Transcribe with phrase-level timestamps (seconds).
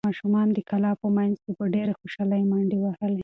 [0.09, 3.19] ماشومانو د کلا په منځ کې په ډېرې خوشحالۍ منډې وهلې.